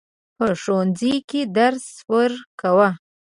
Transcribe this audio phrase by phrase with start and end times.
[0.37, 2.89] په ښوونځي کې درس ورکاوه.